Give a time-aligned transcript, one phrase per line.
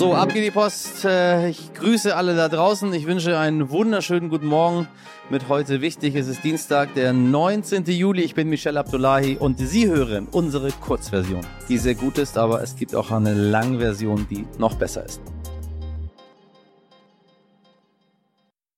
[0.00, 1.04] So, ab geht die Post.
[1.04, 2.90] Äh, ich grüße alle da draußen.
[2.94, 4.88] Ich wünsche einen wunderschönen guten Morgen
[5.28, 6.14] mit heute wichtig.
[6.14, 7.84] Es ist Dienstag, der 19.
[7.84, 8.22] Juli.
[8.22, 12.76] Ich bin Michelle Abdullahi und Sie hören unsere Kurzversion, die sehr gut ist, aber es
[12.76, 15.20] gibt auch eine Langversion, die noch besser ist.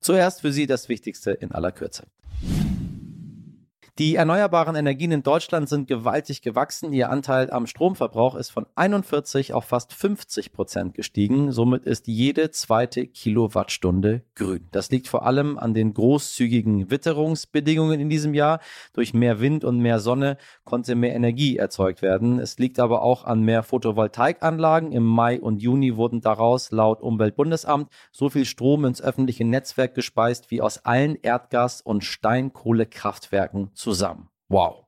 [0.00, 2.02] Zuerst für Sie das Wichtigste in aller Kürze.
[3.98, 6.94] Die erneuerbaren Energien in Deutschland sind gewaltig gewachsen.
[6.94, 11.52] Ihr Anteil am Stromverbrauch ist von 41 auf fast 50 Prozent gestiegen.
[11.52, 14.66] Somit ist jede zweite Kilowattstunde grün.
[14.70, 18.60] Das liegt vor allem an den großzügigen Witterungsbedingungen in diesem Jahr.
[18.94, 22.38] Durch mehr Wind und mehr Sonne konnte mehr Energie erzeugt werden.
[22.38, 24.92] Es liegt aber auch an mehr Photovoltaikanlagen.
[24.92, 30.50] Im Mai und Juni wurden daraus laut Umweltbundesamt so viel Strom ins öffentliche Netzwerk gespeist
[30.50, 34.28] wie aus allen Erdgas- und Steinkohlekraftwerken zusammen.
[34.48, 34.86] Wow.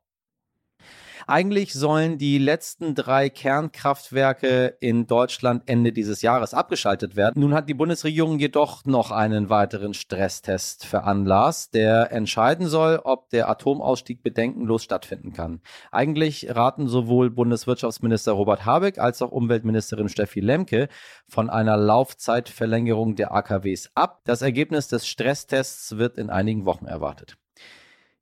[1.26, 7.40] Eigentlich sollen die letzten drei Kernkraftwerke in Deutschland Ende dieses Jahres abgeschaltet werden.
[7.40, 13.48] Nun hat die Bundesregierung jedoch noch einen weiteren Stresstest veranlasst, der entscheiden soll, ob der
[13.48, 15.62] Atomausstieg bedenkenlos stattfinden kann.
[15.90, 20.88] Eigentlich raten sowohl Bundeswirtschaftsminister Robert Habeck als auch Umweltministerin Steffi Lemke
[21.26, 24.20] von einer Laufzeitverlängerung der AKWs ab.
[24.24, 27.38] Das Ergebnis des Stresstests wird in einigen Wochen erwartet.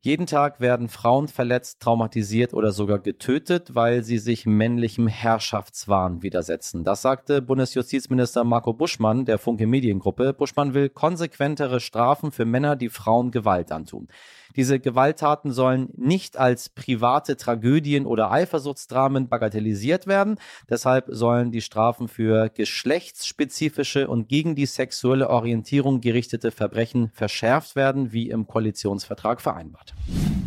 [0.05, 6.83] Jeden Tag werden Frauen verletzt, traumatisiert oder sogar getötet, weil sie sich männlichem Herrschaftswahn widersetzen.
[6.83, 10.33] Das sagte Bundesjustizminister Marco Buschmann der Funke Mediengruppe.
[10.33, 14.09] Buschmann will konsequentere Strafen für Männer, die Frauen Gewalt antun.
[14.57, 20.37] Diese Gewalttaten sollen nicht als private Tragödien oder Eifersuchtsdramen bagatellisiert werden.
[20.69, 28.13] Deshalb sollen die Strafen für geschlechtsspezifische und gegen die sexuelle Orientierung gerichtete Verbrechen verschärft werden,
[28.13, 29.92] wie im Koalitionsvertrag vereinbart.
[29.99, 30.42] podcast.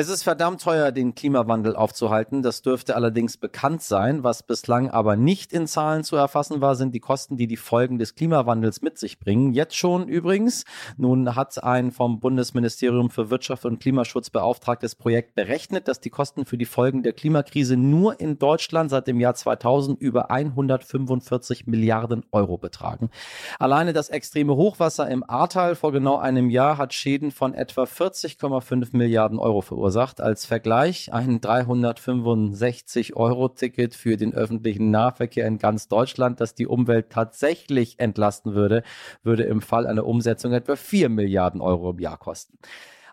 [0.00, 2.40] Es ist verdammt teuer, den Klimawandel aufzuhalten.
[2.40, 4.22] Das dürfte allerdings bekannt sein.
[4.22, 7.98] Was bislang aber nicht in Zahlen zu erfassen war, sind die Kosten, die die Folgen
[7.98, 9.54] des Klimawandels mit sich bringen.
[9.54, 10.64] Jetzt schon übrigens.
[10.98, 16.44] Nun hat ein vom Bundesministerium für Wirtschaft und Klimaschutz beauftragtes Projekt berechnet, dass die Kosten
[16.44, 22.24] für die Folgen der Klimakrise nur in Deutschland seit dem Jahr 2000 über 145 Milliarden
[22.30, 23.10] Euro betragen.
[23.58, 28.96] Alleine das extreme Hochwasser im Ahrtal vor genau einem Jahr hat Schäden von etwa 40,5
[28.96, 30.20] Milliarden Euro verursacht verursacht.
[30.20, 37.98] Als Vergleich ein 365-Euro-Ticket für den öffentlichen Nahverkehr in ganz Deutschland, das die Umwelt tatsächlich
[37.98, 38.82] entlasten würde,
[39.22, 42.58] würde im Fall einer Umsetzung etwa 4 Milliarden Euro im Jahr kosten.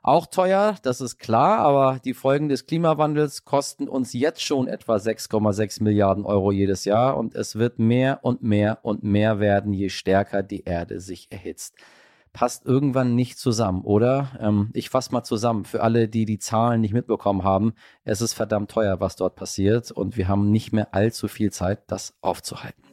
[0.03, 4.97] Auch teuer, das ist klar, aber die Folgen des Klimawandels kosten uns jetzt schon etwa
[4.97, 9.89] 6,6 Milliarden Euro jedes Jahr und es wird mehr und mehr und mehr werden, je
[9.89, 11.73] stärker die Erde sich erhitzt
[12.35, 14.31] passt irgendwann nicht zusammen, oder?
[14.41, 17.73] Ähm, ich fasse mal zusammen für alle, die die Zahlen nicht mitbekommen haben.
[18.03, 21.83] Es ist verdammt teuer, was dort passiert und wir haben nicht mehr allzu viel Zeit,
[21.87, 22.83] das aufzuhalten.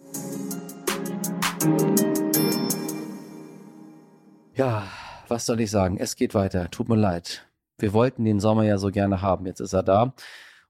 [4.54, 4.84] Ja,
[5.26, 5.96] was soll ich sagen?
[5.98, 6.70] Es geht weiter.
[6.70, 7.44] Tut mir leid.
[7.78, 9.44] Wir wollten den Sommer ja so gerne haben.
[9.46, 10.14] Jetzt ist er da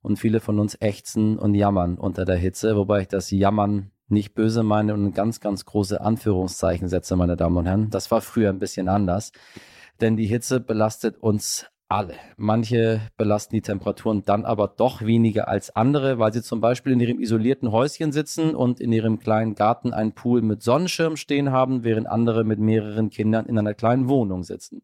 [0.01, 4.35] und viele von uns ächzen und jammern unter der Hitze, wobei ich das Jammern nicht
[4.35, 7.91] böse meine und ganz, ganz große Anführungszeichen setze, meine Damen und Herren.
[7.91, 9.33] Das war früher ein bisschen anders,
[10.01, 12.15] denn die Hitze belastet uns alle.
[12.37, 17.01] Manche belasten die Temperaturen dann aber doch weniger als andere, weil sie zum Beispiel in
[17.01, 21.85] ihrem isolierten Häuschen sitzen und in ihrem kleinen Garten einen Pool mit Sonnenschirm stehen haben,
[21.85, 24.83] während andere mit mehreren Kindern in einer kleinen Wohnung sitzen.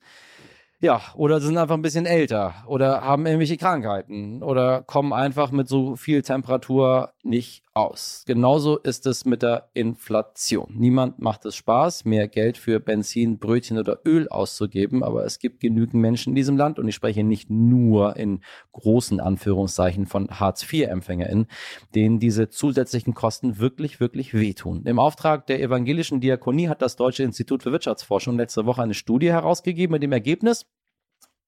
[0.80, 5.66] Ja, oder sind einfach ein bisschen älter oder haben irgendwelche Krankheiten oder kommen einfach mit
[5.66, 8.24] so viel Temperatur nicht aus.
[8.26, 10.74] Genauso ist es mit der Inflation.
[10.74, 15.60] Niemand macht es Spaß, mehr Geld für Benzin, Brötchen oder Öl auszugeben, aber es gibt
[15.60, 18.40] genügend Menschen in diesem Land und ich spreche nicht nur in
[18.72, 21.46] großen Anführungszeichen von Hartz-IV-EmpfängerInnen,
[21.94, 24.84] denen diese zusätzlichen Kosten wirklich, wirklich wehtun.
[24.84, 29.30] Im Auftrag der evangelischen Diakonie hat das Deutsche Institut für Wirtschaftsforschung letzte Woche eine Studie
[29.30, 30.66] herausgegeben mit dem Ergebnis,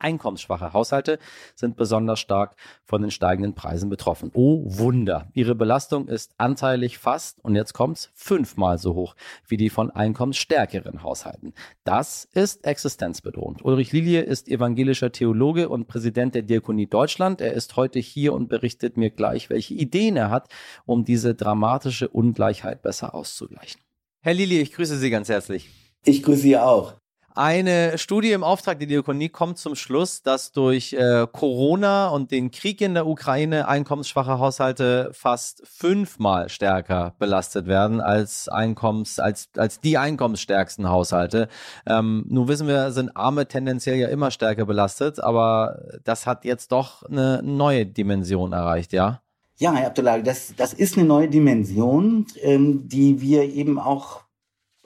[0.00, 1.19] Einkommensschwache Haushalte
[1.55, 4.31] sind besonders stark von den steigenden Preisen betroffen.
[4.34, 5.28] Oh Wunder!
[5.34, 9.15] Ihre Belastung ist anteilig fast, und jetzt kommt's, fünfmal so hoch
[9.47, 11.54] wie die von einkommensstärkeren Haushalten.
[11.84, 13.65] Das ist existenzbedrohend.
[13.65, 17.41] Ulrich Lilie ist evangelischer Theologe und Präsident der Diakonie Deutschland.
[17.41, 20.48] Er ist heute hier und berichtet mir gleich, welche Ideen er hat,
[20.86, 23.80] um diese dramatische Ungleichheit besser auszugleichen.
[24.22, 25.71] Herr Lilie, ich grüße Sie ganz herzlich.
[26.04, 27.00] Ich grüße Sie auch.
[27.36, 32.50] Eine Studie im Auftrag der Diakonie kommt zum Schluss, dass durch äh, Corona und den
[32.50, 39.78] Krieg in der Ukraine einkommensschwache Haushalte fast fünfmal stärker belastet werden als Einkommens, als, als
[39.78, 41.47] die einkommensstärksten Haushalte.
[41.86, 46.72] Ähm, nun wissen wir, sind Arme tendenziell ja immer stärker belastet, aber das hat jetzt
[46.72, 49.22] doch eine neue Dimension erreicht, ja?
[49.56, 54.22] Ja, Herr Abdullahi, das, das ist eine neue Dimension, ähm, die wir eben auch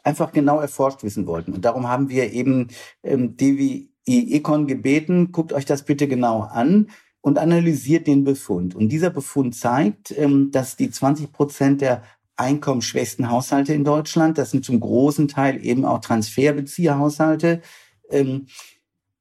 [0.04, 1.52] einfach genau erforscht wissen wollten.
[1.52, 2.68] Und darum haben wir eben
[3.02, 6.90] ähm, DWI Econ gebeten, guckt euch das bitte genau an
[7.22, 8.74] und analysiert den Befund.
[8.74, 12.02] Und dieser Befund zeigt, ähm, dass die 20 Prozent der
[12.36, 17.62] einkommensschwächsten Haushalte in Deutschland, das sind zum großen Teil eben auch Transferbezieherhaushalte,
[18.10, 18.46] ähm,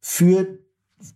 [0.01, 0.59] für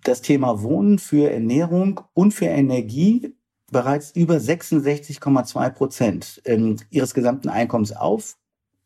[0.04, 3.36] das Thema Wohnen, für Ernährung und für Energie
[3.72, 7.94] bereits über 66,2 Prozent ähm, ihres gesamten Einkommens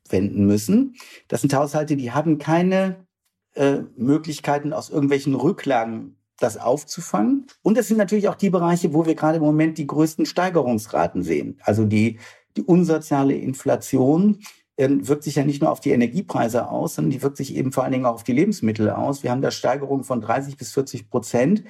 [0.06, 0.95] aufwenden müssen.
[1.27, 3.07] Das sind Haushalte, die haben keine
[3.53, 7.45] äh, Möglichkeiten aus irgendwelchen Rücklagen das aufzufangen.
[7.62, 11.21] Und es sind natürlich auch die Bereiche, wo wir gerade im Moment die größten Steigerungsraten
[11.21, 11.59] sehen.
[11.63, 12.19] Also die,
[12.57, 14.39] die unsoziale Inflation
[14.75, 17.71] äh, wirkt sich ja nicht nur auf die Energiepreise aus, sondern die wirkt sich eben
[17.71, 19.21] vor allen Dingen auch auf die Lebensmittel aus.
[19.21, 21.63] Wir haben da Steigerungen von 30 bis 40 Prozent.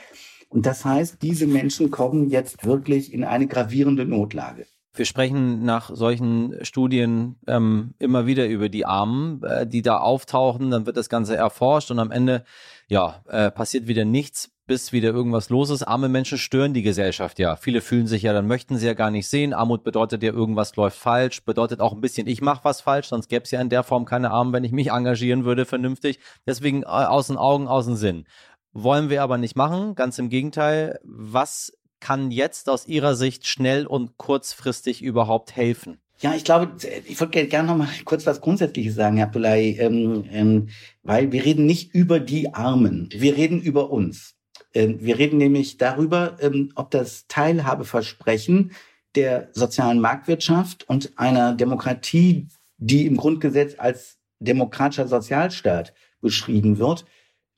[0.48, 4.68] Und das heißt, diese Menschen kommen jetzt wirklich in eine gravierende Notlage.
[4.94, 10.70] Wir sprechen nach solchen Studien ähm, immer wieder über die Armen, äh, die da auftauchen.
[10.70, 12.44] Dann wird das Ganze erforscht und am Ende
[12.88, 15.84] ja äh, passiert wieder nichts, bis wieder irgendwas los ist.
[15.84, 17.56] Arme Menschen stören die Gesellschaft ja.
[17.56, 19.54] Viele fühlen sich ja, dann möchten sie ja gar nicht sehen.
[19.54, 23.30] Armut bedeutet ja, irgendwas läuft falsch, bedeutet auch ein bisschen, ich mache was falsch, sonst
[23.30, 26.20] gäbe es ja in der Form keine Armen, wenn ich mich engagieren würde vernünftig.
[26.46, 28.26] Deswegen äh, aus den Augen, aus dem Sinn.
[28.74, 31.00] Wollen wir aber nicht machen, ganz im Gegenteil.
[31.04, 36.00] Was kann jetzt aus Ihrer Sicht schnell und kurzfristig überhaupt helfen?
[36.19, 36.71] Ja, ich glaube,
[37.06, 40.69] ich würde gerne noch mal kurz was Grundsätzliches sagen, Herr Abdullahi, ähm, ähm,
[41.01, 44.36] weil wir reden nicht über die Armen, wir reden über uns.
[44.74, 48.71] Ähm, wir reden nämlich darüber, ähm, ob das Teilhabeversprechen
[49.15, 57.06] der sozialen Marktwirtschaft und einer Demokratie, die im Grundgesetz als demokratischer Sozialstaat beschrieben wird,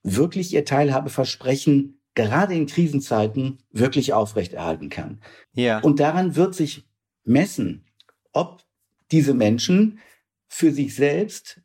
[0.03, 5.19] wirklich ihr Teilhabeversprechen gerade in Krisenzeiten wirklich aufrechterhalten kann.
[5.53, 5.79] Ja.
[5.79, 6.85] Und daran wird sich
[7.23, 7.85] messen,
[8.31, 8.63] ob
[9.11, 9.99] diese Menschen
[10.47, 11.61] für sich selbst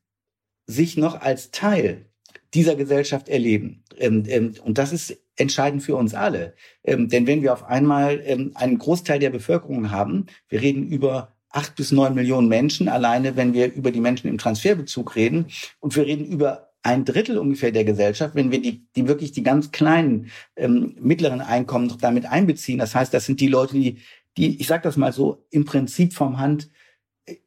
[0.66, 2.06] sich noch als Teil
[2.54, 3.84] dieser Gesellschaft erleben.
[3.98, 6.54] Ähm, ähm, und das ist entscheidend für uns alle.
[6.84, 8.22] Ähm, denn wenn wir auf einmal
[8.54, 13.54] einen Großteil der Bevölkerung haben, wir reden über acht bis neun Millionen Menschen, alleine wenn
[13.54, 15.46] wir über die Menschen im Transferbezug reden,
[15.80, 19.42] und wir reden über ein Drittel ungefähr der Gesellschaft, wenn wir die, die wirklich die
[19.42, 22.78] ganz kleinen ähm, mittleren Einkommen damit einbeziehen.
[22.78, 23.98] Das heißt, das sind die Leute, die,
[24.36, 26.70] die, ich sage das mal so, im Prinzip vom Hand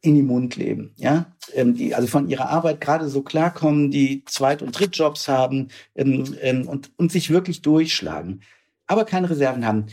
[0.00, 4.24] in den Mund leben, ja, ähm, die also von ihrer Arbeit gerade so klarkommen, die
[4.24, 8.42] Zweit- und Drittjobs haben ähm, ähm, und, und sich wirklich durchschlagen,
[8.86, 9.86] aber keine Reserven haben.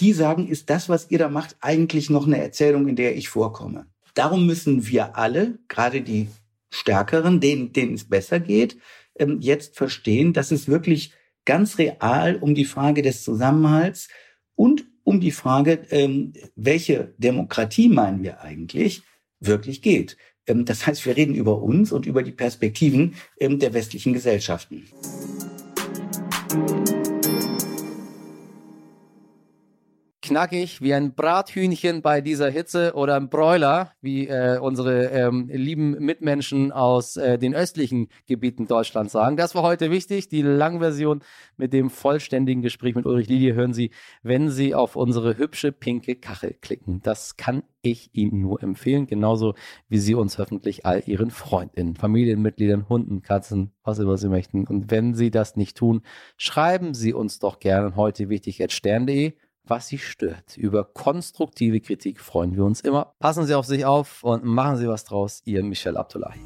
[0.00, 3.28] Die sagen, ist das, was ihr da macht, eigentlich noch eine Erzählung, in der ich
[3.28, 3.86] vorkomme.
[4.14, 6.28] Darum müssen wir alle, gerade die
[6.74, 8.76] Stärkeren, denen, denen es besser geht,
[9.16, 11.12] ähm, jetzt verstehen, dass es wirklich
[11.44, 14.08] ganz real um die Frage des Zusammenhalts
[14.54, 19.02] und um die Frage, ähm, welche Demokratie meinen wir eigentlich,
[19.40, 20.16] wirklich geht.
[20.46, 24.84] Ähm, das heißt, wir reden über uns und über die Perspektiven der westlichen Gesellschaften.
[30.24, 35.90] Knackig wie ein Brathühnchen bei dieser Hitze oder ein Broiler, wie äh, unsere ähm, lieben
[36.02, 39.36] Mitmenschen aus äh, den östlichen Gebieten Deutschlands sagen.
[39.36, 40.30] Das war heute wichtig.
[40.30, 41.20] Die Langversion
[41.58, 43.90] mit dem vollständigen Gespräch mit Ulrich Lilie hören Sie,
[44.22, 47.02] wenn Sie auf unsere hübsche pinke Kachel klicken.
[47.02, 49.54] Das kann ich Ihnen nur empfehlen, genauso
[49.90, 54.66] wie Sie uns hoffentlich all Ihren Freundinnen, Familienmitgliedern, Hunden, Katzen, was immer Sie möchten.
[54.66, 56.00] Und wenn Sie das nicht tun,
[56.38, 59.34] schreiben Sie uns doch gerne heute wichtig at stern.de
[59.64, 60.56] was Sie stört.
[60.56, 63.14] Über konstruktive Kritik freuen wir uns immer.
[63.18, 65.42] Passen Sie auf sich auf und machen Sie was draus.
[65.44, 66.40] Ihr Michel Abdullahi.